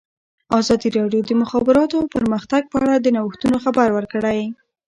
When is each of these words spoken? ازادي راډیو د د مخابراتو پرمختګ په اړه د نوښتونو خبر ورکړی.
ازادي 0.59 0.87
راډیو 0.97 1.21
د 1.23 1.27
د 1.29 1.31
مخابراتو 1.41 1.97
پرمختګ 2.15 2.61
په 2.71 2.77
اړه 2.81 2.95
د 2.99 3.07
نوښتونو 3.15 3.57
خبر 3.65 3.87
ورکړی. 3.93 4.39